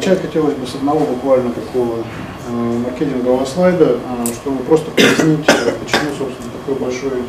[0.00, 1.96] Начать хотелось бы с одного буквально такого
[2.48, 3.98] маркетингового слайда,
[4.32, 7.22] чтобы просто пояснить, почему, собственно, такой большой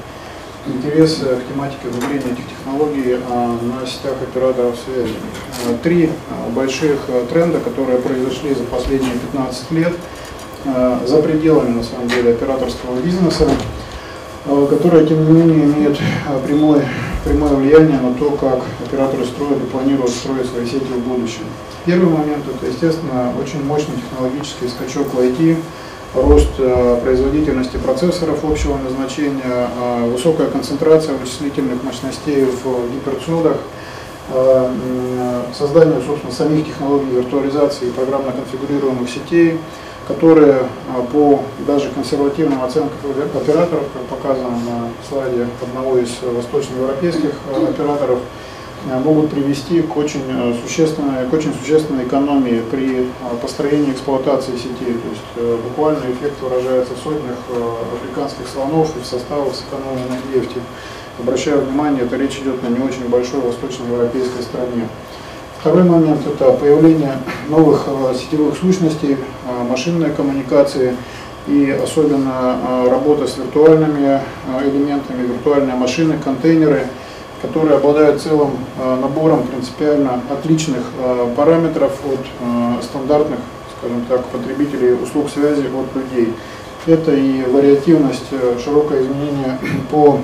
[0.65, 5.15] интерес к тематике внедрения этих технологий на сетях операторов связи.
[5.83, 6.11] Три
[6.55, 9.93] больших тренда, которые произошли за последние 15 лет
[11.05, 13.49] за пределами, на самом деле, операторского бизнеса,
[14.45, 15.99] которые, тем не менее, имеют
[16.47, 16.83] прямой,
[17.23, 21.43] прямое влияние на то, как операторы строят и планируют строить свои сети в будущем.
[21.85, 25.57] Первый момент– это, естественно, очень мощный технологический скачок в IT,
[26.13, 33.57] рост э, производительности процессоров общего назначения, э, высокая концентрация вычислительных мощностей в гиперцодах,
[34.29, 34.71] э,
[35.57, 39.59] создание, собственно, самих технологий виртуализации и программно конфигурируемых сетей,
[40.07, 40.67] которые
[41.11, 42.97] по даже консервативным оценкам
[43.35, 48.19] операторов, как показано на слайде одного из восточноевропейских операторов,
[48.89, 53.05] Э, могут привести к очень э, существенной, к очень существенной экономии при э,
[53.41, 54.95] построении эксплуатации сетей.
[54.95, 57.37] То есть буквально эффект выражается в сотнях
[57.95, 60.57] африканских слонов и в составах сэкономленной нефти.
[61.19, 64.87] Обращаю внимание, это речь идет на не очень большой восточноевропейской стране.
[65.61, 67.13] Второй момент– это появление
[67.47, 69.17] новых сетевых сущностей,
[69.69, 70.97] машинной коммуникации
[71.47, 74.19] и особенно работа с виртуальными
[74.63, 76.87] элементами, виртуальные машины, контейнеры–
[77.41, 83.39] которые обладают целым э, набором принципиально отличных э, параметров от э, стандартных,
[83.77, 86.33] скажем так, потребителей услуг связи от людей.
[86.85, 88.29] Это и вариативность,
[88.63, 89.59] широкое изменение
[89.91, 90.19] по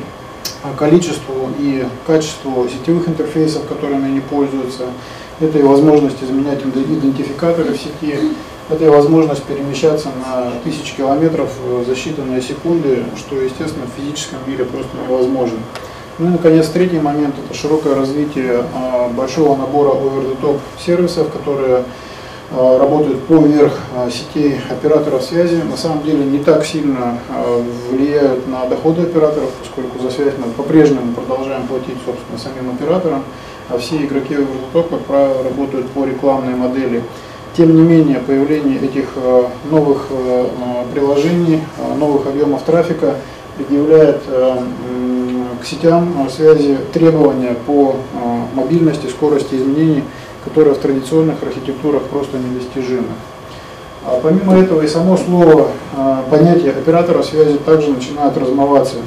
[0.78, 4.86] количеству и качеству сетевых интерфейсов, которыми они пользуются.
[5.40, 8.18] Это и возможность изменять идентификаторы в сети,
[8.70, 11.50] это и возможность перемещаться на тысячи километров
[11.86, 15.60] за считанные секунды, что, естественно, в физическом мире просто невозможно.
[16.20, 21.84] Ну и, наконец, третий момент– это широкое развитие а, большого набора over-the-top сервисов, которые
[22.50, 25.62] а, работают поверх а, сетей операторов связи.
[25.62, 27.20] На самом деле не так сильно
[27.92, 33.24] влияют на доходы операторов, поскольку за связь мы по-прежнему продолжаем платить, собственно, самим операторам,
[33.70, 37.04] а все игроки over-the-top, как правило, работают по рекламной модели.
[37.56, 39.16] Тем не менее, появление этих
[39.72, 40.10] новых
[40.94, 41.62] приложений,
[41.98, 43.16] новых объемов трафика
[43.58, 44.22] предъявляет
[45.58, 50.04] к сетям э, связи требования по э, мобильности, скорости изменений,
[50.44, 53.08] которые в традиционных архитектурах просто недостижимы.
[54.06, 58.98] А помимо этого и само слово, э, понятие оператора связи также начинает размываться.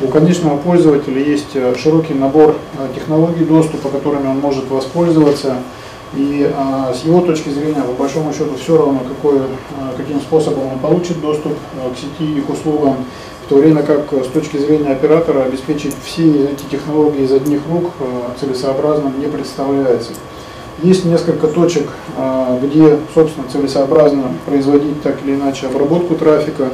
[0.00, 2.56] У конечного пользователя есть широкий набор
[2.94, 5.56] технологий доступа, которыми он может воспользоваться.
[6.16, 10.72] И а, с его точки зрения, по большому счету, все равно, какой, а, каким способом
[10.72, 12.96] он получит доступ а, к сети и к услугам
[13.48, 17.62] в то время как э, с точки зрения оператора обеспечить все эти технологии из одних
[17.72, 18.04] рук э,
[18.38, 20.10] целесообразным не представляется.
[20.82, 21.88] Есть несколько точек,
[22.18, 26.68] э, где, собственно, целесообразно производить так или иначе обработку трафика.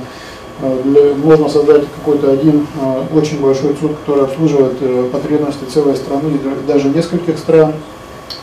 [0.60, 2.66] Можно создать какой-то один
[3.15, 7.72] очень большой ЦУД, который обслуживает потребности целой страны или даже нескольких стран.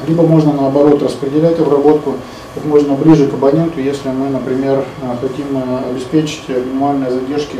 [0.07, 2.15] Либо можно, наоборот, распределять обработку
[2.53, 4.83] как можно ближе к абоненту, если мы, например,
[5.21, 5.45] хотим
[5.89, 7.59] обеспечить минимальные задержки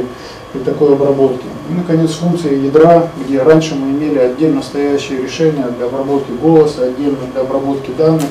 [0.52, 1.46] при такой обработке.
[1.70, 7.20] И, наконец, функции ядра, где раньше мы имели отдельно стоящие решения для обработки голоса, отдельно
[7.32, 8.26] для обработки данных,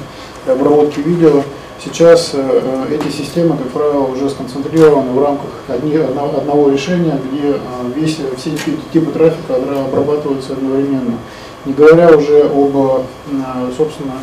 [0.44, 1.42] для обработки видео.
[1.82, 7.58] Сейчас э, эти системы, как правило, уже сконцентрированы в рамках одни, одного, решения, где э,
[7.94, 8.50] весь, все
[8.92, 11.16] типы трафика обрабатываются одновременно.
[11.64, 14.14] Не говоря уже об, э, собственно,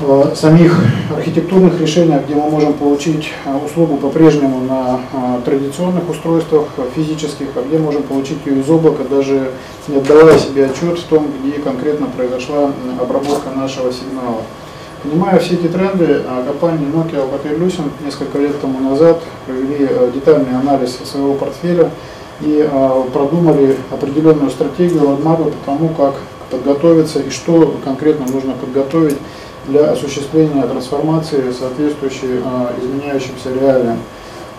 [0.00, 0.80] Э, самих
[1.10, 7.62] архитектурных решениях, где мы можем получить э, услугу по-прежнему на э, традиционных устройствах физических, а
[7.62, 9.50] где можем получить ее из облака, даже
[9.88, 12.70] не отдавая себе отчет в том, где конкретно произошла
[13.00, 14.42] обработка нашего сигнала.
[15.02, 20.98] Понимая все эти тренды, компания Nokia Alcatel Lucent несколько лет тому назад провели детальный анализ
[21.04, 21.90] своего портфеля
[22.40, 22.68] и
[23.12, 26.14] продумали определенную стратегию roadmap по тому, как
[26.50, 29.18] подготовиться и что конкретно нужно подготовить
[29.68, 33.98] для осуществления трансформации, соответствующей а, изменяющимся реалиям.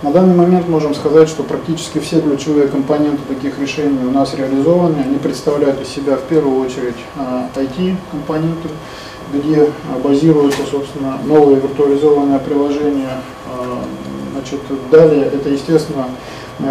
[0.01, 5.01] На данный момент можем сказать, что практически все ключевые компоненты таких решений у нас реализованы.
[5.03, 6.95] Они представляют из себя в первую очередь
[7.55, 13.21] IT-компоненты, а, где а, базируются, собственно, новые виртуализованные приложения.
[14.33, 14.59] Значит,
[14.89, 16.05] далее это, естественно,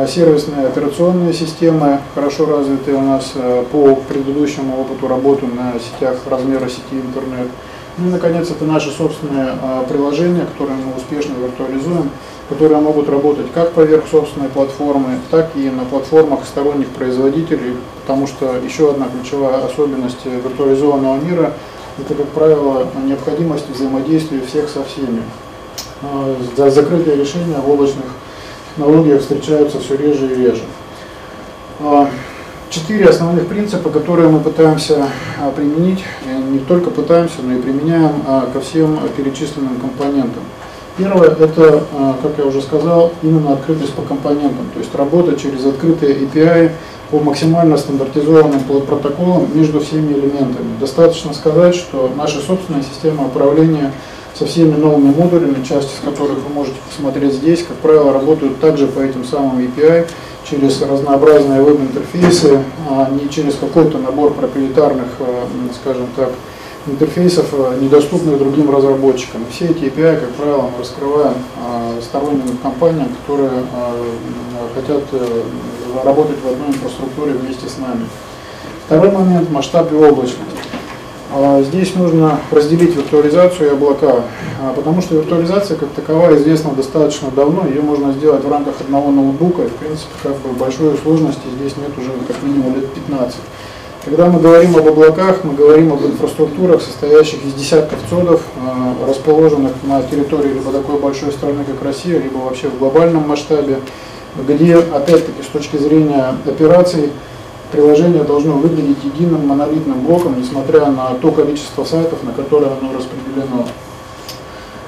[0.06, 3.34] сервисные операционные системы, хорошо развитые у нас
[3.72, 7.48] по предыдущему опыту работы на сетях размера сети интернет.
[7.98, 12.10] Ну и, наконец, это наши собственные а, приложения, которые мы успешно виртуализуем,
[12.48, 18.54] которые могут работать как поверх собственной платформы, так и на платформах сторонних производителей, потому что
[18.64, 21.52] еще одна ключевая особенность виртуализованного мира–
[21.98, 25.22] это, как правило, необходимость взаимодействия всех со всеми.
[26.56, 28.06] За закрытые решения в облачных
[28.70, 30.62] технологиях встречаются все реже и реже.
[32.70, 35.08] Четыре основных принципа, которые мы пытаемся
[35.56, 36.04] применить,
[36.50, 38.22] не только пытаемся, но и применяем
[38.52, 40.42] ко всем перечисленным компонентам.
[40.96, 41.84] Первое– это,
[42.22, 46.72] как я уже сказал, именно открытость по компонентам, то есть работа через открытые API
[47.10, 50.78] по максимально стандартизованным протоколам между всеми элементами.
[50.80, 53.92] Достаточно сказать, что наша собственная система управления
[54.34, 58.86] со всеми новыми модулями, часть из которых вы можете посмотреть здесь, как правило, работают также
[58.86, 60.06] по этим самым API,
[60.48, 65.44] через разнообразные веб-интерфейсы, а не через какой-то набор проприетарных, э,
[65.80, 66.30] скажем так,
[66.86, 69.44] интерфейсов, э, недоступных другим разработчикам.
[69.50, 73.50] Все эти API, как правило, мы раскрываем э, сторонним компаниям, которые
[74.74, 75.02] хотят
[76.04, 78.06] работать в одной инфраструктуре вместе с нами.
[78.86, 80.58] Второй момент– масштаб и облачность.
[81.30, 84.22] А, здесь нужно разделить виртуализацию и облака,
[84.62, 89.10] а, потому что виртуализация как таковая известна достаточно давно, ее можно сделать в рамках одного
[89.10, 93.36] ноутбука, и в принципе как бы большой сложности здесь нет уже как минимум лет 15.
[94.06, 99.72] Когда мы говорим об облаках, мы говорим об инфраструктурах, состоящих из десятков цодов, а, расположенных
[99.82, 103.80] на территории либо такой большой страны, как Россия, либо вообще в глобальном масштабе,
[104.36, 107.10] где, опять-таки, с точки зрения операций,
[107.72, 113.66] приложение должно выглядеть единым монолитным блоком, несмотря на то количество сайтов, на которые оно распределено.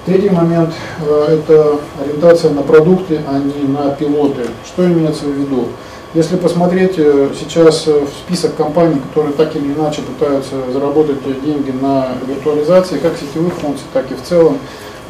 [0.06, 0.72] Третий момент
[1.06, 4.46] э,– это ориентация на продукты, а не на пилоты.
[4.66, 5.68] Что имеется в виду?
[6.14, 12.08] Если посмотреть э, сейчас в список компаний, которые так или иначе пытаются заработать деньги на
[12.26, 14.58] виртуализации, как сетевых функций, так и в целом,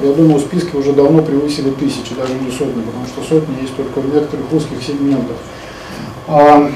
[0.03, 4.01] я думаю, списки уже давно превысили тысячи, даже не сотни, потому что сотни есть только
[4.01, 5.37] в некоторых узких сегментах.
[6.27, 6.71] А,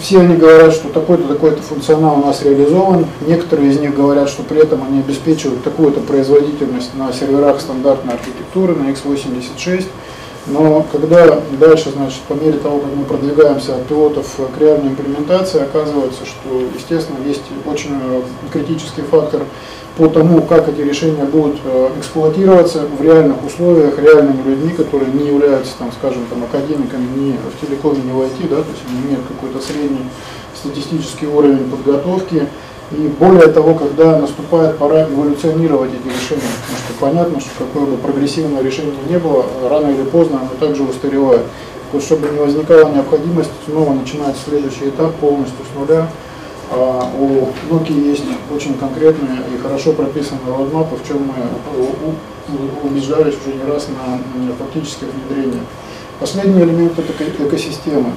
[0.00, 3.06] все они говорят, что такой-то, такой-то функционал у нас реализован.
[3.26, 8.74] Некоторые из них говорят, что при этом они обеспечивают такую-то производительность на серверах стандартной архитектуры,
[8.74, 9.86] на x86.
[10.46, 14.26] Но когда дальше, значит, по мере того, как мы продвигаемся от пилотов
[14.56, 17.96] к реальной имплементации, оказывается, что, естественно, есть очень
[18.52, 19.42] критический фактор
[19.96, 25.26] по тому, как эти решения будут э, эксплуатироваться в реальных условиях, реальными людьми, которые не
[25.26, 29.06] являются, там, скажем, там, академиками ни в телекоме, ни в IT, да, то есть они
[29.06, 30.06] имеют какой-то средний
[30.54, 32.46] статистический уровень подготовки.
[32.92, 37.96] И более того, когда наступает пора эволюционировать эти решения, потому что понятно, что какое бы
[37.96, 41.42] прогрессивное решение не было, рано или поздно оно также устаревает.
[41.92, 46.08] Вот чтобы не возникала необходимость снова начинать следующий этап полностью с нуля,
[46.70, 48.24] у Nokia есть
[48.54, 55.08] очень конкретные и хорошо прописанные родмапы, в чем мы убеждались уже не раз на фактических
[55.08, 55.64] внедрениях.
[56.18, 58.12] Последний элемент это экосистемы.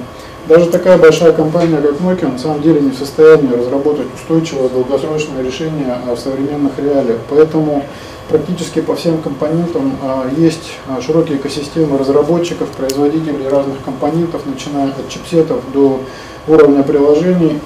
[0.48, 5.42] Даже такая большая компания, как Nokia, на самом деле не в состоянии разработать устойчивое долгосрочное
[5.42, 7.18] решение в современных реалиях.
[7.28, 7.84] Поэтому
[8.28, 15.08] практически по всем компонентам а, есть а, широкие экосистемы разработчиков, производителей разных компонентов, начиная от
[15.08, 16.00] чипсетов до
[16.46, 17.60] уровня приложений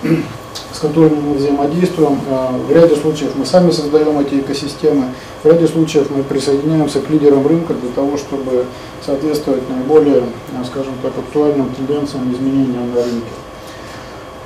[0.81, 2.19] с которыми мы взаимодействуем.
[2.27, 5.09] Э, в ряде случаев мы сами создаем эти экосистемы,
[5.43, 8.65] в ряде случаев мы присоединяемся к лидерам рынка для того, чтобы
[9.05, 13.31] соответствовать наиболее, э, скажем так, актуальным тенденциям изменения на рынке.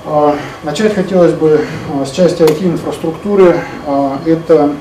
[0.06, 1.60] А, начать хотелось бы
[2.04, 3.60] с части IT-инфраструктуры.
[4.26, 4.72] Это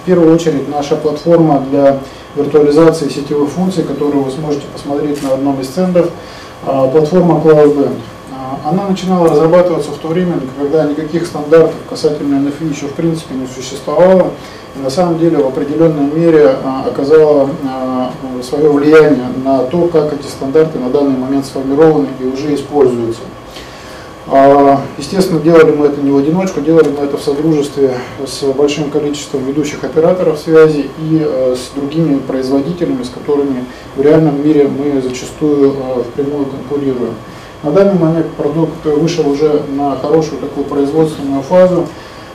[0.00, 1.98] в первую очередь наша платформа для
[2.36, 6.08] виртуализации сетевых функций, которую вы сможете посмотреть на одном из центров,
[6.64, 7.98] платформа CloudBand.
[8.64, 13.46] Она начинала разрабатываться в то время, когда никаких стандартов касательно NFI еще в принципе не
[13.46, 14.32] существовало.
[14.76, 18.10] И на самом деле в определенной мере а, оказала а,
[18.42, 23.20] свое влияние на то, как эти стандарты на данный момент сформированы и уже используются.
[24.26, 27.94] А, естественно, делали мы это не в одиночку, делали мы это в содружестве
[28.26, 33.64] с большим количеством ведущих операторов связи и с другими производителями, с которыми
[33.96, 35.76] в реальном мире мы зачастую
[36.10, 37.14] впрямую конкурируем.
[37.64, 41.86] На данный момент продукт вышел уже на хорошую такую производственную фазу,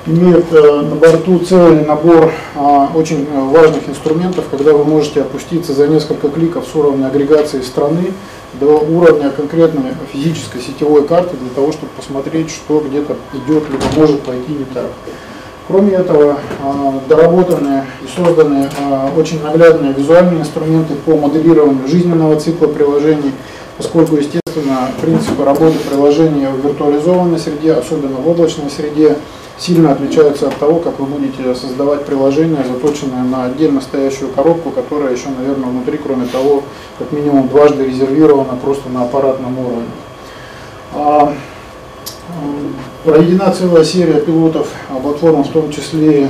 [0.08, 5.74] имеет э, на борту целый набор а, очень э, важных инструментов, когда вы можете опуститься
[5.74, 8.12] за несколько кликов с уровня агрегации страны
[8.60, 14.22] до уровня конкретной физической сетевой карты для того, чтобы посмотреть, что где-то идет, либо может
[14.22, 14.88] пойти не так.
[15.68, 22.66] Кроме этого, а, доработаны и созданы а, очень наглядные визуальные инструменты по моделированию жизненного цикла
[22.66, 23.34] приложений,
[23.78, 24.39] поскольку, естественно,
[25.02, 29.18] принципы работы приложения в виртуализованной среде, особенно в облачной среде,
[29.58, 35.14] сильно отличаются от того, как вы будете создавать приложение, заточенное на отдельно стоящую коробку, которая
[35.14, 36.64] еще, наверное, внутри, кроме того,
[36.98, 39.90] как минимум дважды резервирована просто на аппаратном уровне.
[40.94, 41.34] А,
[43.04, 44.68] Проведена целая серия пилотов
[45.02, 46.30] платформ, в том числе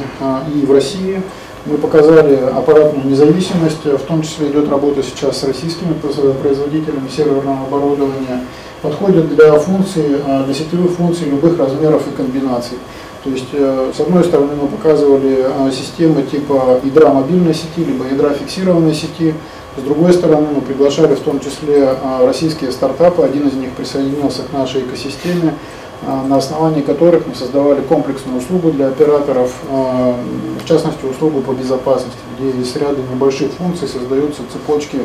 [0.54, 1.22] и в России.
[1.66, 8.46] Мы показали аппаратную независимость, в том числе идет работа сейчас с российскими производителями серверного оборудования.
[8.82, 12.78] Подходит для функций, для сетевых функций любых размеров и комбинаций.
[13.24, 18.06] То есть, э, с одной стороны, мы показывали э, системы типа ядра мобильной сети, либо
[18.06, 19.34] ядра фиксированной сети.
[19.78, 23.24] С другой стороны, мы приглашали в том числе э, российские стартапы.
[23.24, 25.56] Один из них присоединился к нашей экосистеме,
[26.02, 32.52] на основании которых мы создавали комплексную услугу для операторов, в частности, услугу по безопасности, где
[32.52, 35.00] из ряда небольших функций создаются цепочки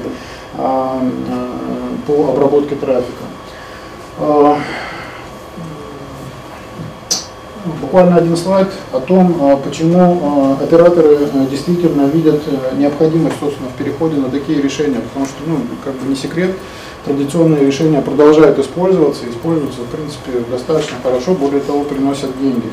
[0.57, 3.25] по обработке трафика.
[7.81, 13.71] Буквально один слайд о том, а, почему а, операторы э, действительно видят э, необходимость собственно,
[13.71, 16.51] в переходе на такие решения, потому что, ну, как бы не секрет,
[17.05, 22.71] традиционные решения продолжают использоваться, используются, в принципе, достаточно хорошо, более того, приносят деньги.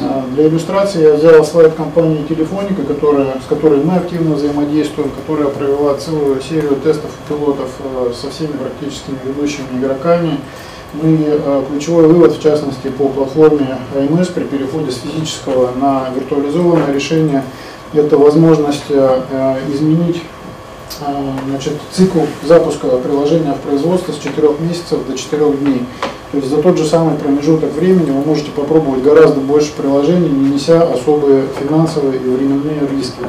[0.00, 5.48] А, для иллюстрации я взял слайд компании Телефоника, которая, с которой мы активно взаимодействуем, которая
[5.48, 10.38] провела целую серию тестов пилотов э, со всеми практически ведущими игроками
[10.94, 16.92] мы э, ключевой вывод, в частности, по платформе АМС при переходе с физического на виртуализованное
[16.92, 17.44] решение,
[17.94, 20.22] это возможность э, изменить
[21.48, 25.86] значит, цикл запуска приложения в производство с 4 месяцев до 4 дней.
[26.32, 30.50] То есть за тот же самый промежуток времени вы можете попробовать гораздо больше приложений, не
[30.52, 33.20] неся особые финансовые и временные риски.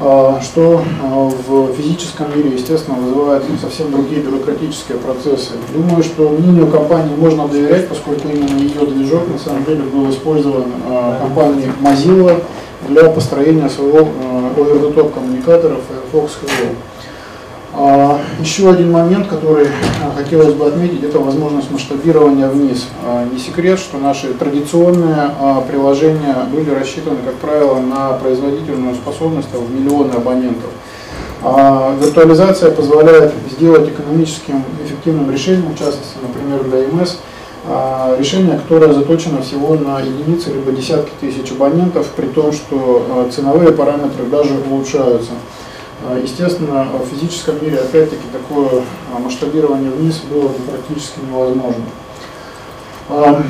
[0.00, 5.54] А, что а, в физическом мире, естественно, вызывает совсем другие бюрократические процессы.
[5.74, 10.66] Думаю, что мнению компании можно доверять, поскольку именно ее движок на самом деле был использован
[10.88, 12.40] а, компанией Mozilla
[12.88, 14.08] для построения своего
[14.56, 16.28] over-the-top коммуникатора Firefox Hello.
[17.74, 19.66] А, еще один момент, который
[20.02, 22.86] а, хотелось бы отметить, это возможность масштабирования вниз.
[23.04, 25.30] А, не секрет, что наши традиционные
[25.68, 30.70] приложения были рассчитаны, как правило, на производительную способность в миллионы абонентов.
[32.00, 37.18] Виртуализация позволяет сделать экономическим эффективным решением, в частности, например, для МС,
[38.18, 44.24] решение, которое заточено всего на единицы либо десятки тысяч абонентов, при том, что ценовые параметры
[44.24, 45.30] даже улучшаются.
[46.06, 51.84] А, естественно, в физическом мире, опять-таки, такое а, масштабирование вниз было практически невозможно.
[53.08, 53.42] А,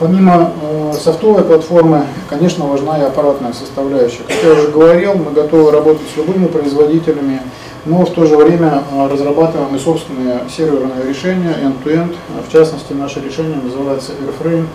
[0.00, 0.52] помимо
[0.92, 4.24] софтовой платформы, конечно, важна и аппаратная составляющая.
[4.26, 7.42] Как я уже говорил, мы готовы работать с любыми производителями,
[7.84, 12.10] но в то же время разрабатываем и собственные серверные решения end-to-end.
[12.10, 12.16] -end.
[12.48, 14.66] В частности, наше решение называется Airframe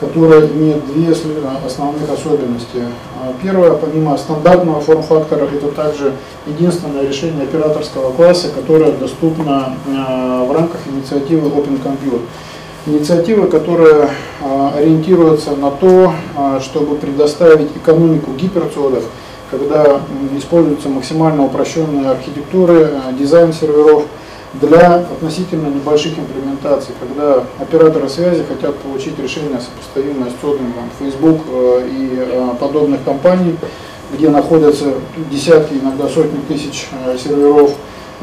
[0.00, 2.82] которая имеет две основных особенности.
[3.20, 6.12] А, первое, помимо стандартного форм-фактора, это также
[6.46, 12.22] единственное решение операторского класса, которое доступно а, в рамках инициативы Open Compute.
[12.86, 14.10] Инициатива, которая
[14.42, 16.12] а, ориентируется на то,
[16.60, 19.04] чтобы предоставить экономику гиперцодов,
[19.50, 20.00] когда
[20.36, 24.04] используются максимально упрощенные архитектуры, дизайн серверов,
[24.60, 31.88] для относительно небольших имплементаций, когда операторы связи хотят получить решение сопоставимое с цодом Facebook э,
[31.90, 33.56] и э, подобных компаний,
[34.12, 34.94] где находятся
[35.30, 37.72] десятки, иногда сотни тысяч э, серверов,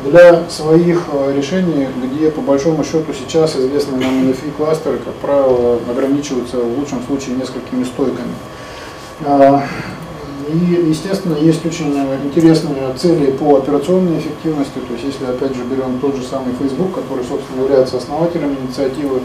[0.03, 1.03] для своих
[1.35, 7.03] решений, где по большому счету сейчас известные нам NFI кластеры, как правило, ограничиваются в лучшем
[7.05, 8.33] случае несколькими стойками.
[10.49, 11.95] И, естественно, есть очень
[12.25, 14.79] интересные цели по операционной эффективности.
[14.87, 19.21] То есть, если, опять же, берем тот же самый Facebook, который, собственно, является основателем инициативы,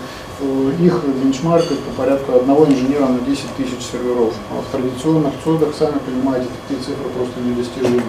[0.80, 4.32] их бенчмарк это порядка одного инженера на 10 тысяч серверов.
[4.50, 8.02] А в традиционных цодах, сами понимаете, такие цифры просто недостижимы.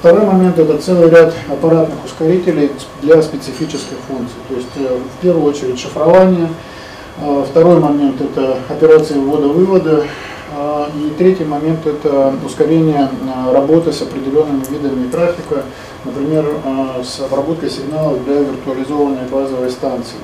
[0.00, 2.70] Второй момент– это целый ряд аппаратных ускорителей
[3.02, 4.36] для специфических функций.
[4.48, 6.48] То есть, э, в первую очередь, шифрование.
[7.18, 10.04] А, второй момент– это операции ввода-вывода.
[10.58, 15.64] А, и третий момент– это ускорение а, работы с определенными видами трафика,
[16.02, 20.16] например, а, с обработкой сигналов для виртуализованной базовой станции.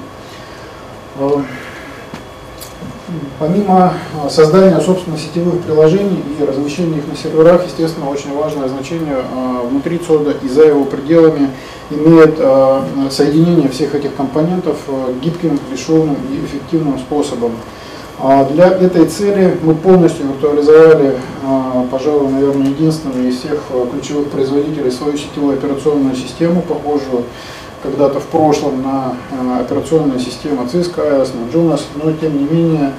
[3.38, 3.92] Помимо
[4.30, 9.18] создания, собственно, сетевых приложений и размещения их на серверах, естественно, очень важное значение
[9.68, 11.50] внутри ЦОДа и за его пределами
[11.90, 12.38] имеет
[13.12, 14.78] соединение всех этих компонентов
[15.20, 17.52] гибким, решенным и эффективным способом.
[18.18, 24.28] А для этой цели мы полностью виртуализовали, а, пожалуй, наверное, единственный из всех а, ключевых
[24.28, 27.24] производителей свою сетевую операционную систему, похожую
[27.82, 29.16] когда-то в прошлом на
[29.58, 32.92] операционную систему Cisco, iOS, на Junos, но тем не менее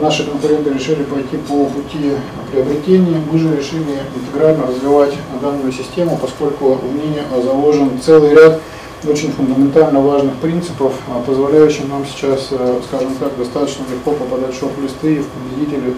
[0.00, 2.12] наши конкуренты решили пойти по пути
[2.50, 8.62] приобретения, мы же решили интегрально развивать данную систему, поскольку в ней заложен целый ряд
[9.06, 10.92] очень фундаментально важных принципов,
[11.26, 12.46] позволяющих нам сейчас,
[12.88, 15.94] скажем так, достаточно легко попадать в шорт-листы и в победители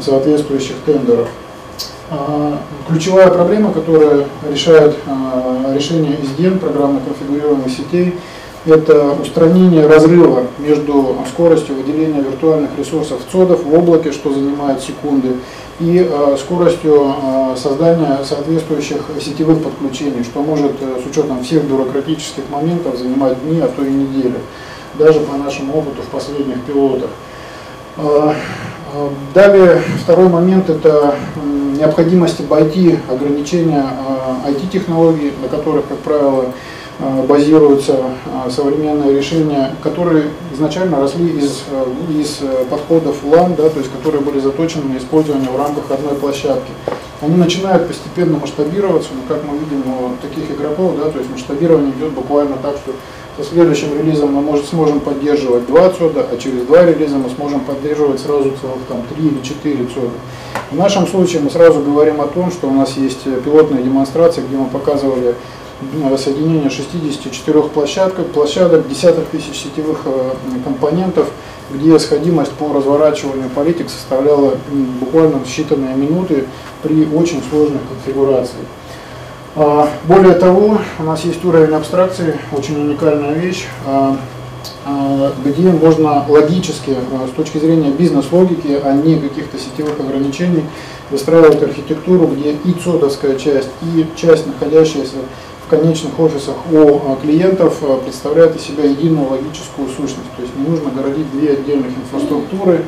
[0.00, 1.28] соответствующих тендеров.
[2.88, 4.96] Ключевая проблема, которая решает
[5.74, 8.18] решение SDN, программно конфигурируемых сетей,
[8.64, 15.36] это устранение разрыва между скоростью выделения виртуальных ресурсов ЦОДов в облаке, что занимает секунды,
[15.80, 22.44] и э, скоростью э, создания соответствующих сетевых подключений, что может э, с учетом всех бюрократических
[22.50, 24.38] моментов занимать дни, а то и недели,
[24.94, 27.10] даже по нашему опыту в последних пилотах.
[29.34, 31.14] Далее, второй момент– это
[31.78, 33.84] необходимость обойти ограничения
[34.46, 36.46] IT-технологий, на которых, как правило,
[37.26, 42.40] базируются э, современные решения, которые изначально росли из, э, из
[42.70, 46.70] подходов LAN, да, то есть которые были заточены на использование в рамках одной площадки.
[47.20, 51.92] Они начинают постепенно масштабироваться, но как мы видим у таких игроков, да, то есть масштабирование
[51.92, 52.92] идет буквально так, что
[53.36, 57.60] со следующим релизом мы может, сможем поддерживать 2 цода, а через два релиза мы сможем
[57.60, 60.10] поддерживать сразу целых там, 3 или 4 цода.
[60.70, 64.56] В нашем случае мы сразу говорим о том, что у нас есть пилотная демонстрация, где
[64.56, 65.34] мы показывали
[66.18, 70.32] соединение 64 площадок, площадок, десяток тысяч сетевых э,
[70.64, 71.28] компонентов,
[71.70, 74.54] где сходимость по разворачиванию политик составляла
[75.00, 76.44] буквально считанные минуты
[76.82, 78.66] при очень сложных конфигурациях.
[79.54, 84.16] А, более того, у нас есть уровень абстракции, очень уникальная вещь, а,
[84.86, 86.96] а, где можно логически,
[87.30, 90.64] с точки зрения бизнес-логики, а не каких-то сетевых ограничений,
[91.10, 95.16] выстраивать архитектуру, где и цодовская часть, и часть, находящаяся
[95.72, 100.30] конечных офисах у а, клиентов а, представляет из себя единую логическую сущность.
[100.36, 102.84] То есть не нужно городить две отдельных инфраструктуры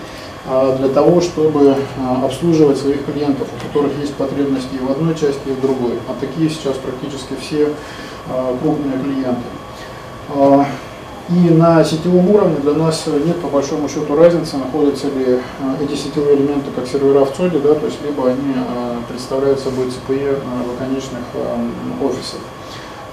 [0.47, 1.77] а, для того, чтобы
[2.23, 5.95] обслуживать своих клиентов, у которых есть потребности и в одной части, и в другой.
[6.09, 7.71] А такие сейчас практически все
[8.63, 10.67] крупные клиенты.
[11.31, 15.41] И на сетевом уровне для нас нет по большому счету разницы, находятся ли
[15.81, 18.55] эти сетевые элементы как сервера в ЦОДе, да, то есть либо они
[19.09, 20.37] представляют собой ЦПЕ
[20.79, 21.23] конечных
[22.03, 22.41] офисах.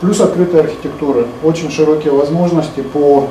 [0.01, 3.27] Плюс открытая архитектура, очень широкие возможности по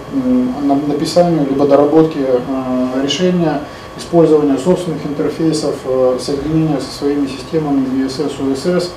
[0.87, 3.63] написанию либо доработке э, решения,
[3.99, 8.91] использования собственных интерфейсов, э, соединения со своими системами VSS, USS,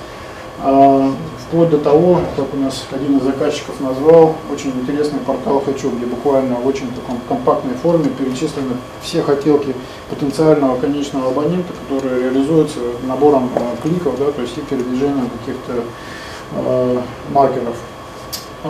[0.63, 1.09] э,
[1.47, 6.05] вплоть до того, как у нас один из заказчиков назвал, очень интересный портал «Хочу», где
[6.05, 9.73] буквально в очень таком компактной форме перечислены все хотелки
[10.11, 13.49] потенциального конечного абонента, которые реализуются набором
[13.81, 15.81] кликов, да, то есть и передвижением каких-то
[17.31, 17.75] маркеров.
[18.63, 18.69] Э,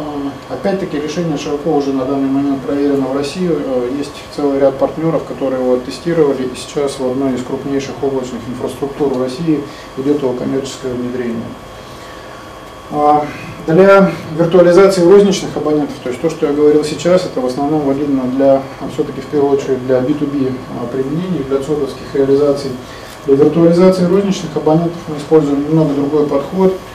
[0.50, 3.48] опять-таки решение широко уже на данный момент проверено в России.
[3.48, 9.10] Э, есть целый ряд партнеров, которые его тестировали, сейчас в одной из крупнейших облачных инфраструктур
[9.10, 9.62] в России
[9.98, 11.46] идет его коммерческое внедрение.
[13.66, 18.24] Для виртуализации розничных абонентов, то есть то, что я говорил сейчас, это в основном валидно
[18.36, 18.62] для,
[18.94, 20.54] все-таки в первую очередь для B2B
[20.92, 22.72] применений, для цодовских реализаций.
[23.26, 26.93] Для виртуализации розничных абонентов мы используем немного другой подход– а,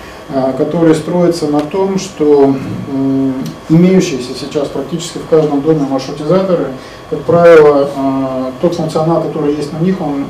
[0.59, 2.55] который строится на том, что
[3.69, 6.69] имеющиеся сейчас практически в каждом доме маршрутизаторы,
[7.11, 10.27] как правило, а, тот функционал, который есть на них, он,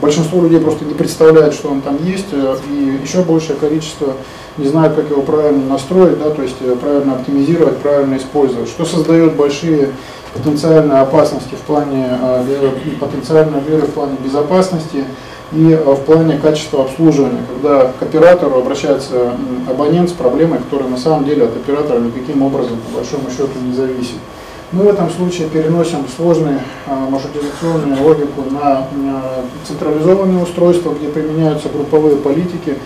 [0.00, 4.14] большинство людей просто не представляет, что он там есть, э, и еще большее количество
[4.56, 8.84] не знают, как его правильно настроить, да, то есть э, правильно оптимизировать, правильно использовать, что
[8.84, 9.90] создает большие
[10.34, 12.44] потенциальные опасности в плане, а,
[13.00, 15.04] потенциальной в плане безопасности,
[15.52, 19.32] и э, в плане качества обслуживания, когда к оператору обращается
[19.68, 23.74] абонент с проблемой, которая на самом деле от оператора никаким образом по большому счету не
[23.74, 24.16] зависит.
[24.72, 28.86] Мы в этом случае переносим сложную э, маршрутизационную логику на
[29.66, 32.76] централизованные устройства, где применяются групповые политики,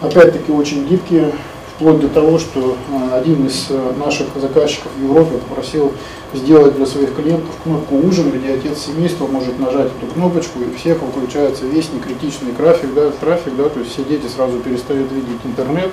[0.00, 1.32] опять-таки очень гибкие,
[1.76, 5.92] вплоть до того, что э, один из наших заказчиков в Европе попросил
[6.34, 10.76] сделать для своих клиентов кнопку «Ужин», где отец семейства может нажать эту кнопочку, и у
[10.76, 15.40] всех выключается весь некритичный трафик, да, трафик, да, то есть все дети сразу перестают видеть
[15.44, 15.90] интернет,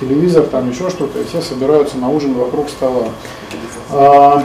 [0.00, 3.08] телевизор, там еще что-то, и все собираются на ужин вокруг стола.
[3.90, 4.44] А,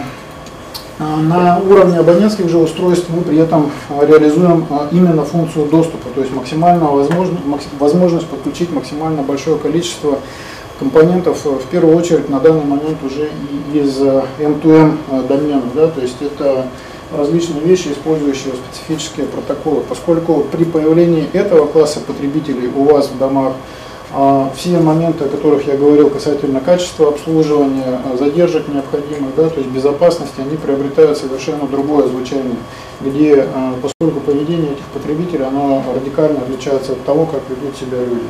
[1.00, 6.22] а на уровне абонентских же устройств мы при этом реализуем а, именно функцию доступа, то
[6.22, 10.20] есть максимальную возможность, возможность подключить максимально большое количество
[10.82, 13.30] компонентов э, в первую очередь на данный момент уже
[13.72, 16.66] из M2M э, э, доменов, да, то есть это
[17.16, 19.84] различные вещи, использующие специфические протоколы.
[19.88, 23.54] Поскольку при появлении этого класса потребителей у вас в домах
[24.56, 30.40] все моменты, о которых я говорил касательно качества обслуживания, задержек необходимых, да, то есть безопасности,
[30.40, 32.58] они приобретают совершенно другое звучание,
[33.00, 33.46] где,
[33.82, 38.28] поскольку поведение этих потребителей, оно радикально отличается от того, как ведут себя люди.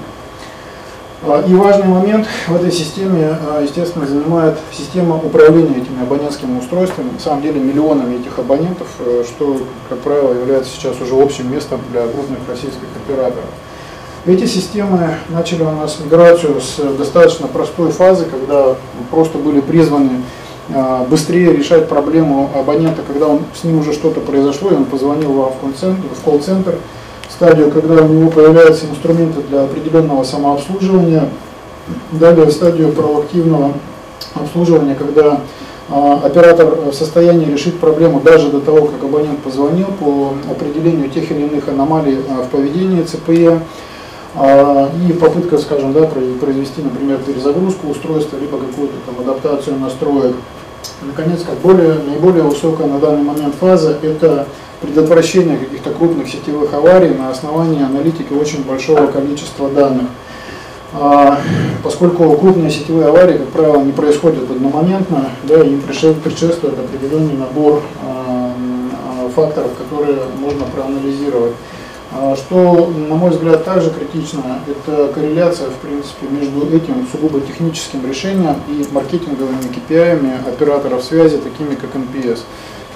[1.24, 7.12] А, и важный момент в этой системе, а, естественно, занимает система управления этими абонентскими устройствами.
[7.12, 11.80] На самом деле миллионами этих абонентов, э, что, как правило, является сейчас уже общим местом
[11.92, 13.46] для крупных российских операторов.
[14.26, 18.76] Эти системы начали у нас миграцию с достаточно простой фазы, когда
[19.12, 20.24] просто были призваны
[20.74, 25.34] а, быстрее решать проблему абонента, когда он, с ним уже что-то произошло, и он позвонил
[25.34, 26.76] в колл-центр,
[27.34, 31.30] стадию, когда у него появляются инструменты для определенного самообслуживания,
[32.12, 33.74] далее стадию проактивного
[34.36, 35.42] обслуживания, когда
[35.90, 41.30] а, оператор в состоянии решить проблему даже до того, как абонент позвонил по определению тех
[41.32, 43.60] или иных аномалий а, в поведении ЦПЕ,
[44.36, 50.36] а, и попытка, скажем, да, произвести, например, перезагрузку устройства, либо какую-то там адаптацию настроек.
[51.02, 54.48] Наконец, как более, наиболее высокая на данный момент фаза– это
[54.82, 60.08] предотвращение каких-то крупных сетевых аварий на основании аналитики очень большого количества данных.
[60.94, 61.40] А,
[61.84, 68.54] поскольку крупные сетевые аварии, как правило, не происходят одномоментно, да, им предшествует определенный набор а,
[68.54, 71.54] а, факторов, которые можно проанализировать.
[72.36, 78.58] Что, на мой взгляд, также критично, это корреляция, в принципе, между этим сугубо техническим решением
[78.68, 82.40] и маркетинговыми KPI операторов связи, такими как NPS.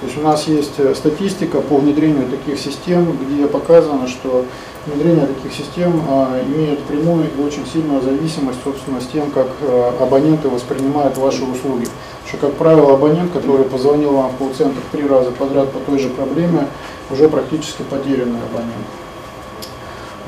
[0.00, 4.44] То есть у нас есть э, статистика по внедрению таких систем, где показано, что
[4.84, 9.96] внедрение таких систем а, имеет прямую и очень сильную зависимость, собственно, с тем, как а,
[9.98, 11.86] абоненты воспринимают ваши услуги.
[12.26, 16.10] Что, как правило, абонент, который позвонил вам в колл-центр три раза подряд по той же
[16.10, 16.68] проблеме,
[17.10, 19.05] уже практически потерянный абонент.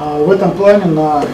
[0.01, 1.25] А в этом плане на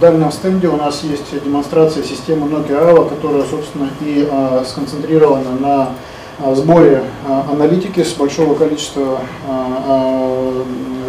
[0.00, 4.26] дальнем стенде у нас есть демонстрация системы Nokia AVA, которая, собственно, и
[4.66, 9.20] сконцентрирована на сборе аналитики с большого количества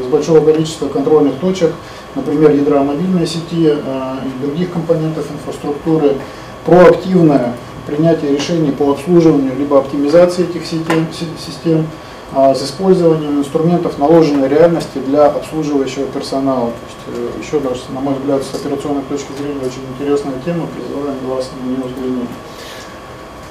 [0.04, 1.72] с большого количества контрольных точек,
[2.16, 6.16] например, ядра мобильной сети и других компонентов инфраструктуры,
[6.66, 7.54] проактивное
[7.86, 11.88] принятие решений по обслуживанию либо оптимизации этих систем,
[12.34, 16.72] с использованием инструментов наложенной реальности для обслуживающего персонала.
[16.72, 20.68] То есть, э, еще даже, на мой взгляд, с операционной точки зрения очень интересная тема,
[20.68, 22.30] призываем вас на нее взглянуть.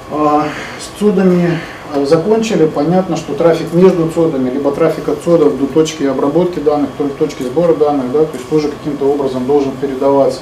[0.09, 1.59] С цудами
[1.93, 6.91] э, закончили, понятно, что трафик между цодами, либо трафик от цодов до точки обработки данных,
[6.97, 10.41] то точки сбора данных, да, то есть тоже каким-то образом должен передаваться.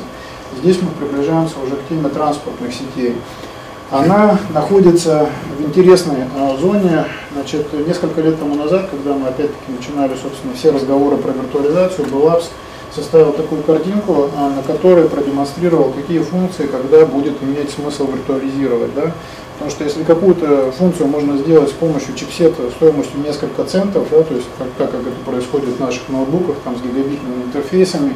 [0.57, 3.15] Здесь мы приближаемся уже к теме транспортных сетей.
[3.91, 7.05] Она находится в интересной э, зоне.
[7.33, 12.49] Значит, несколько лет тому назад, когда мы опять-таки начинали, собственно, все разговоры про виртуализацию, Беллапс
[12.93, 18.95] составил такую картинку, э, на которой продемонстрировал, какие функции, когда будет иметь смысл виртуализировать.
[18.95, 19.11] Да?
[19.53, 24.33] Потому что если какую-то функцию можно сделать с помощью чипсета стоимостью несколько центов, да, то
[24.33, 28.15] есть как, так как это происходит в наших ноутбуках там, с гигабитными интерфейсами,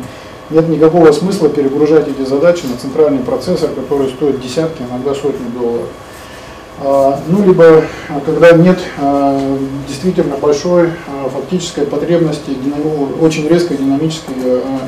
[0.50, 5.88] нет никакого смысла перегружать эти задачи на центральный процессор, который стоит десятки, иногда сотни долларов.
[6.82, 9.58] А, ну, либо а, когда нет а,
[9.88, 10.90] действительно большой
[11.34, 12.52] фактической потребности
[13.22, 14.32] очень резко динамически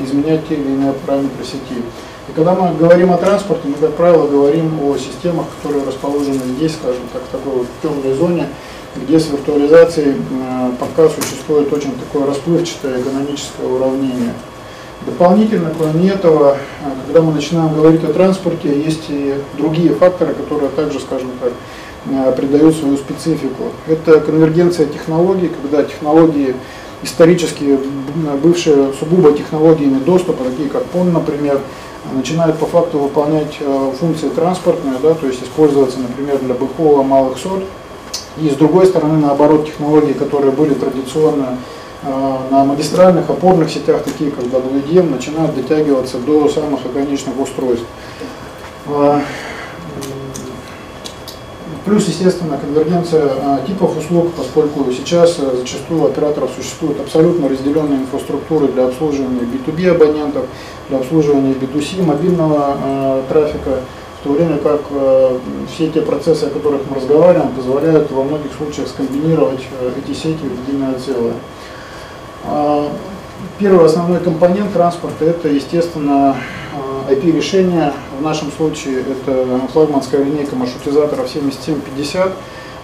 [0.03, 1.81] изменять те или иные параметры сети.
[2.29, 6.73] И когда мы говорим о транспорте, мы, как правило, говорим о системах, которые расположены здесь,
[6.75, 8.47] скажем так, в такой вот темной зоне,
[8.95, 10.15] где с виртуализацией
[10.79, 14.33] пока существует очень такое расплывчатое экономическое уравнение.
[15.05, 16.57] Дополнительно, кроме этого, э,
[17.07, 21.53] когда мы начинаем говорить о транспорте, есть и другие факторы, которые также, скажем так,
[22.05, 23.71] э, придают свою специфику.
[23.87, 26.55] Это конвергенция технологий, когда технологии
[27.03, 27.79] исторически
[28.43, 31.59] бывшие сугубо технологиями доступа, такие как PON, например,
[32.13, 37.37] начинают по факту выполнять э, функции транспортные, да, то есть использоваться, например, для быхова малых
[37.37, 37.63] сот.
[38.37, 44.31] И с другой стороны, наоборот, технологии, которые были традиционно э, на магистральных опорных сетях, такие
[44.31, 47.85] как WDM, начинают дотягиваться до самых ограниченных устройств.
[48.87, 49.21] А,
[51.85, 58.01] Плюс, естественно, конвергенция а, типов услуг, поскольку сейчас а, зачастую у операторов существуют абсолютно разделенные
[58.01, 60.45] инфраструктуры для обслуживания B2B абонентов,
[60.89, 63.79] для обслуживания B2C мобильного а, трафика,
[64.21, 64.81] в то время как
[65.73, 69.61] все те процессы, о которых мы разговариваем, позволяют во многих случаях скомбинировать
[69.97, 71.33] эти сети в единое целое.
[73.59, 76.35] Первый основной компонент транспорта– это, естественно,
[77.09, 77.93] IP-решение.
[78.19, 82.31] В нашем случае это флагманская линейка маршрутизаторов 7750.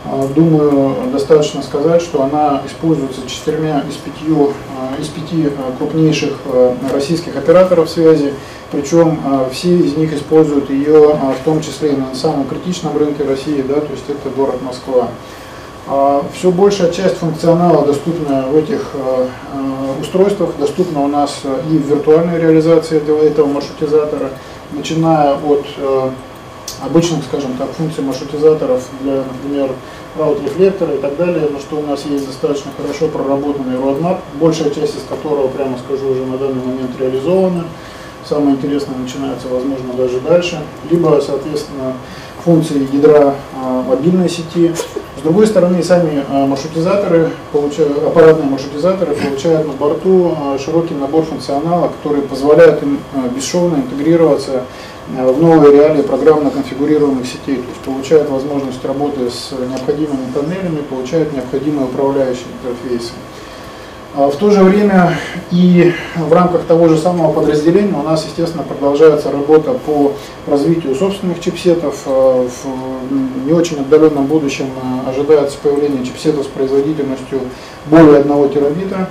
[0.06, 6.34] А, думаю, достаточно сказать, что она используется четырьмя из, пятью, а, из пяти а, крупнейших
[6.94, 8.34] российских операторов связи,
[8.72, 9.20] причем
[9.52, 13.76] все из них используют ее в том числе и на самом критичном рынке России, да,
[13.76, 15.10] то есть это город Москва.
[15.90, 21.78] А, Все большая часть функционала, доступна в этих а, а, устройствах, доступна у нас и
[21.78, 24.32] в виртуальной реализации этого маршрутизатора,
[24.72, 25.66] начиная от
[26.84, 29.72] обычных, скажем так, функций маршрутизаторов для, например,
[30.18, 34.98] раут-рефлектора и так далее, на что у нас есть достаточно хорошо проработанный roadmap, большая часть
[34.98, 37.64] из которого, прямо скажу, уже на данный момент реализована.
[38.26, 40.60] Самое интересное начинается, возможно, даже дальше.
[40.92, 41.94] Либо, соответственно,
[42.44, 43.36] функции ядра
[43.88, 44.74] мобильной сети.
[45.18, 51.88] С другой стороны, сами а, маршрутизаторы, аппаратные маршрутизаторы получают на борту а, широкий набор функционала,
[51.88, 53.00] который позволяет им
[53.36, 54.64] бесшовно интегрироваться
[55.08, 61.34] в новые реалии программно конфигурируемых сетей, то есть получают возможность работы с необходимыми тоннелями, получают
[61.34, 63.14] необходимые управляющие интерфейсы.
[64.18, 65.16] А в то же время
[65.52, 70.14] и в рамках того же самого подразделения у нас, естественно, продолжается работа по
[70.48, 72.02] развитию собственных чипсетов.
[72.08, 77.42] А в не очень отдаленном будущем а, ожидается появление чипсетов с производительностью
[77.86, 79.08] более 1 терабита.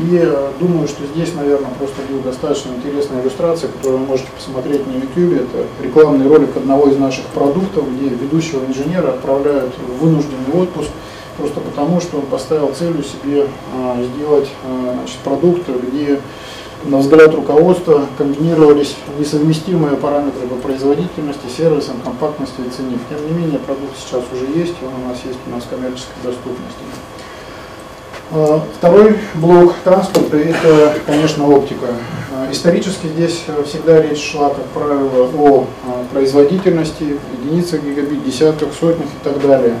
[0.00, 4.92] И думаю, что здесь, наверное, просто будет достаточно интересная иллюстрация, которую вы можете посмотреть на
[4.92, 5.40] YouTube.
[5.40, 10.90] Это рекламный ролик одного из наших продуктов, где ведущего инженера отправляют в вынужденный отпуск
[11.38, 16.20] просто потому, что он поставил целью себе а, сделать а, значит, продукт, где,
[16.84, 22.98] на взгляд руководства, комбинировались несовместимые параметры по производительности, сервисам, компактности и цене.
[23.08, 26.22] Тем не менее, продукт сейчас уже есть, он у нас есть у нас в коммерческой
[26.24, 26.82] доступности.
[28.32, 31.86] А, второй блок транспорта– это, конечно, оптика.
[32.50, 35.66] Исторически здесь всегда речь шла, как правило, о
[36.12, 39.76] производительности, единицах гигабит, десятках, сотнях и так далее.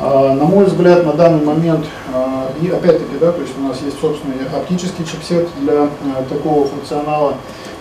[0.00, 1.84] А, на мой взгляд, на данный момент,
[2.14, 5.88] а, и опять-таки, да, то есть у нас есть собственный оптический чипсет для а,
[6.28, 7.34] такого функционала,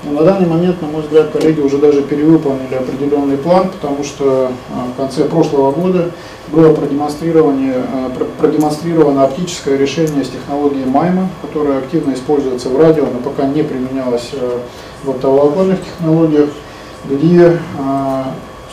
[0.04, 4.52] но на данный момент, на мой взгляд, коллеги уже даже перевыполнили определенный план, потому что
[4.94, 6.12] в конце прошлого года
[6.50, 7.74] было продемонстрировано,
[8.40, 14.32] продемонстрировано оптическое решение с технологией MIMO, которая активно используется в радио, но пока не применялась
[15.04, 16.50] в оптоволоконных технологиях,
[17.06, 17.60] где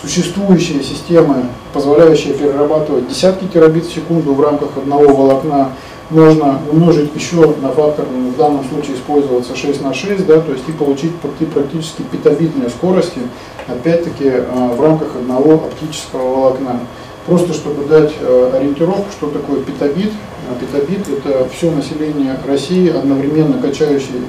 [0.05, 5.73] существующие системы, позволяющие перерабатывать десятки терабит в секунду в рамках одного волокна,
[6.11, 10.53] можно умножить еще на фактор, ну, в данном случае использоваться 6 на 6, да, то
[10.53, 13.21] есть и получить практически петабитные скорости,
[13.67, 16.81] опять-таки а, в рамках одного оптического волокна.
[17.27, 20.13] Просто чтобы дать э, ориентировку, что такое петабит.
[20.51, 24.21] А петабит– это все население России, одновременно качающий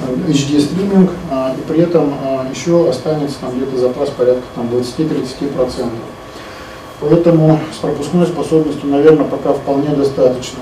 [0.00, 5.88] э, HD-стриминг, а, и при этом а, еще останется там где-то запас порядка там, 20-30%.
[7.00, 10.60] Поэтому с пропускной способностью, наверное, пока вполне достаточно.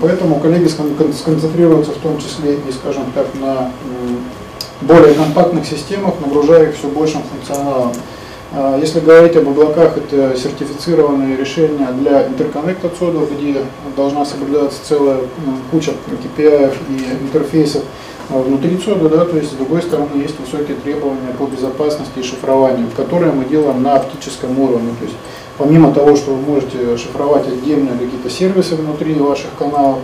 [0.00, 3.70] Поэтому коллеги сконцентрируются в том числе и, скажем так, на
[4.80, 7.92] более компактных системах, нагружая их все большим функционалом.
[8.52, 13.62] А, если говорить об облаках, это сертифицированные решения для интерконнекта цодов, где
[13.96, 17.82] должна соблюдаться целая ну, куча KPI и интерфейсов
[18.30, 22.22] а, внутри цода, да, то есть с другой стороны есть высокие требования по безопасности и
[22.22, 24.90] шифрованию, которые мы делаем на оптическом уровне.
[24.98, 25.16] То есть
[25.58, 29.98] помимо того, что вы можете шифровать отдельно какие-то сервисы внутри ваших каналов,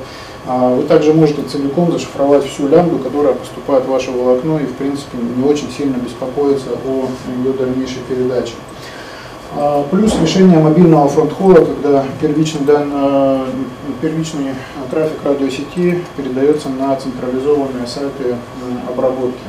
[0.47, 5.19] вы также можете целиком зашифровать всю лямбду, которая поступает в ваше волокно и в принципе
[5.19, 7.07] не очень сильно беспокоиться о
[7.39, 8.55] ее дальнейшей передаче.
[9.55, 12.91] А, плюс решение мобильного фронт-холла, когда первичный, дан,
[14.01, 14.55] первичный
[14.91, 18.37] трафик радиосети передается на централизованные сайты
[18.89, 19.41] обработки.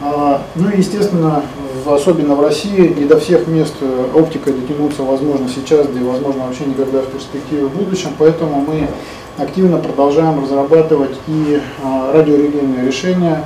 [0.00, 1.44] А, ну и естественно,
[1.86, 6.64] особенно в России, не до всех мест э, оптикой дотянуться возможно сейчас, да возможно вообще
[6.64, 8.88] никогда в перспективе в будущем, поэтому мы
[9.38, 13.44] активно продолжаем разрабатывать и а, радиорелейные решения,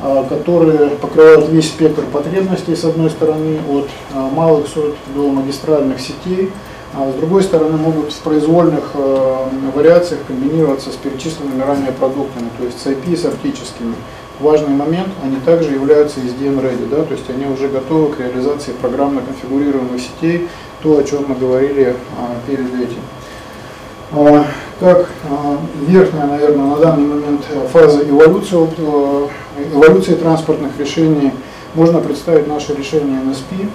[0.00, 6.00] а, которые покрывают весь спектр потребностей, с одной стороны, от а, малых сот до магистральных
[6.00, 6.50] сетей,
[6.94, 8.94] а с другой стороны могут в произвольных
[9.74, 13.94] вариациях комбинироваться с перечисленными ранее продуктами, то есть с IP с оптическими.
[14.40, 19.22] Важный момент, они также являются SDN-ready, да, то есть они уже готовы к реализации программно
[19.22, 20.48] конфигурируемых сетей,
[20.82, 21.96] то, о чем мы говорили
[22.46, 23.00] перед этим.
[24.82, 27.42] Как а, верхняя, наверное, на данный момент
[27.72, 29.28] фаза эволюции, э,
[29.72, 31.30] эволюции транспортных решений
[31.76, 33.68] можно представить наше решение NSP,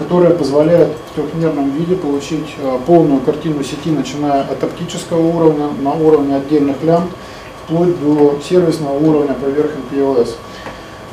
[0.00, 5.92] которое позволяет в трехмерном виде получить э, полную картину сети, начиная от оптического уровня на
[5.92, 7.12] уровне отдельных лямбд,
[7.64, 10.30] вплоть до сервисного уровня поверх MPLS.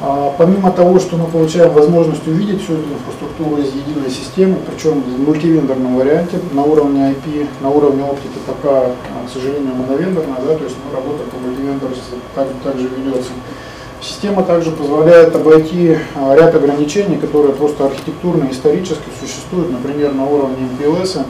[0.02, 5.02] А, помимо того, что мы получаем возможность увидеть всю эту инфраструктуру из единой системы, причем
[5.02, 10.56] в мультивендорном варианте, на уровне IP, на уровне оптики пока, а, к сожалению, моновендорная, да,
[10.56, 13.32] то есть ну, работа по мультивендорству также, также ведется.
[14.02, 20.70] Система также позволяет обойти а, ряд ограничений, которые просто архитектурно исторически существуют, например, на уровне
[20.80, 21.26] MPLS,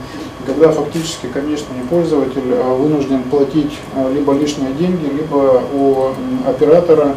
[0.46, 3.78] когда фактически конечный пользователь вынужден платить
[4.14, 6.10] либо лишние деньги, либо у
[6.48, 7.16] оператора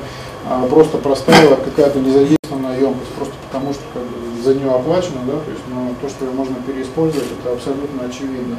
[0.49, 3.13] а, просто проставила какая-то незадействованная емкость
[3.53, 6.57] потому что как бы, за нее оплачено, да, то есть, но то, что ее можно
[6.67, 8.57] переиспользовать, это абсолютно очевидно.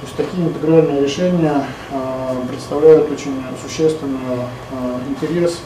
[0.00, 5.60] То есть такие интегральные решения э, представляют очень существенный э, интерес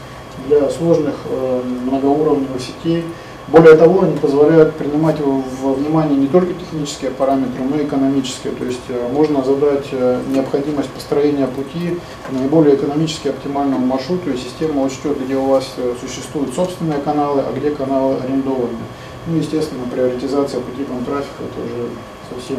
[0.47, 3.05] для сложных э, многоуровневых сетей,
[3.50, 8.52] более того, они позволяют принимать во внимание не только технические параметры, но и экономические.
[8.52, 14.37] То есть э, можно задать э, необходимость построения пути по наиболее экономически оптимальному маршруту, и
[14.37, 18.84] система учтет, где у вас э, существуют собственные каналы, а где каналы арендованные.
[19.26, 21.88] Ну, естественно, приоритизация по типам трафика– это уже
[22.28, 22.58] совсем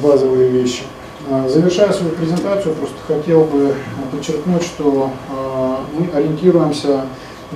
[0.00, 0.82] базовые вещи.
[1.48, 3.74] Завершая свою презентацию, просто хотел бы
[4.10, 5.10] подчеркнуть, что
[5.96, 7.02] мы ориентируемся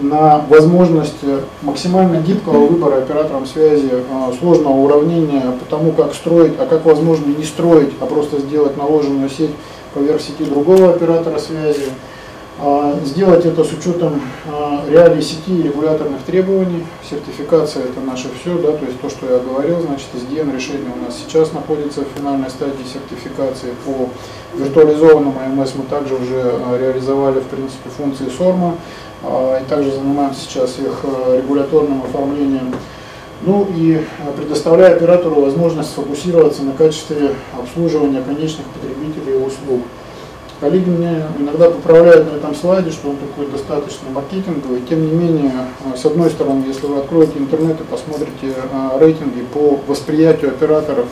[0.00, 1.22] на возможность
[1.62, 7.26] максимально гибкого выбора оператором связи а, сложного уравнения по тому, как строить, а как возможно
[7.26, 9.52] не строить, а просто сделать наложенную сеть
[9.94, 11.86] поверх сети другого оператора связи.
[12.58, 16.86] А, сделать это с учетом а, реалий сети и регуляторных требований.
[17.08, 21.04] Сертификация это наше все, да, то есть то, что я говорил, значит, SDN решение у
[21.04, 23.74] нас сейчас находится в финальной стадии сертификации.
[23.84, 24.08] По
[24.56, 28.76] виртуализованному АМС мы также уже реализовали, в принципе, функции SORMA.
[29.22, 32.74] А, и также занимаемся сейчас их регуляторным оформлением.
[33.42, 34.00] Ну и
[34.34, 39.82] предоставляя оператору возможность сфокусироваться на качестве обслуживания конечных потребителей услуг.
[40.60, 44.80] Коллеги мне иногда поправляют на этом слайде, что он такой достаточно маркетинговый.
[44.88, 45.52] Тем не менее,
[45.84, 48.54] э, с одной стороны, если вы откроете интернет и посмотрите
[48.98, 51.06] рейтинги по восприятию операторов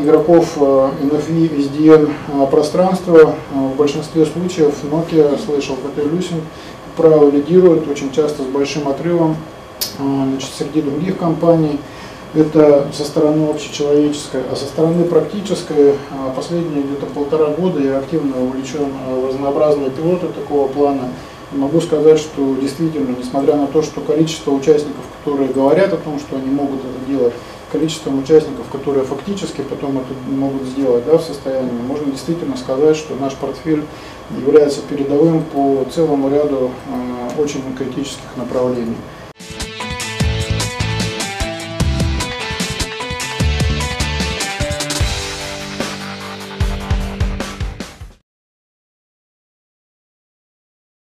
[0.00, 6.42] игроков NFV, SDN пространства, в большинстве случаев Nokia, слышал, Alcatel-Lucent
[6.98, 9.36] правило, лидирует очень часто с большим отрывом
[9.98, 11.78] значит, среди других компаний.
[12.34, 18.42] Это со стороны общечеловеческой, а со стороны практической а, последние где-то полтора года я активно
[18.42, 21.08] увлечен а, в разнообразные пилоты такого плана.
[21.52, 26.18] И могу сказать, что действительно, несмотря на то, что количество участников, которые говорят о том,
[26.18, 27.32] что они могут это делать,
[27.72, 33.14] количеством участников, которые фактически потом это могут сделать да, в состоянии, можно действительно сказать, что
[33.14, 33.84] наш портфель
[34.38, 38.96] является передовым по целому ряду э, очень критических направлений.